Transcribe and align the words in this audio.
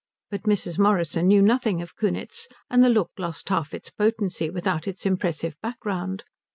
But 0.31 0.45
Mrs. 0.45 0.79
Morrison 0.79 1.27
knew 1.27 1.43
nothing 1.43 1.79
of 1.79 1.95
Kunitz, 1.95 2.47
and 2.71 2.83
the 2.83 2.89
look 2.89 3.11
lost 3.19 3.49
half 3.49 3.71
its 3.71 3.91
potency 3.91 4.49
without 4.49 4.87
its 4.87 5.05
impressive 5.05 5.55
background. 5.61 6.23